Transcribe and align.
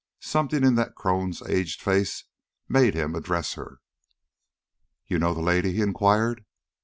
Something 0.19 0.63
in 0.63 0.73
that 0.77 0.95
crone's 0.95 1.43
aged 1.43 1.79
face 1.79 2.23
made 2.67 2.95
him 2.95 3.13
address 3.13 3.53
her. 3.53 3.81
"You 5.05 5.19
know 5.19 5.35
the 5.35 5.41
lady?" 5.41 5.73
he 5.73 5.81
inquired. 5.81 6.43